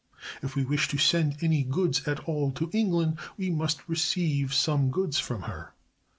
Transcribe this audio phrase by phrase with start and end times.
[0.41, 4.89] If we wish to send any goods at all to England, we must receive some
[4.89, 5.75] goods from her.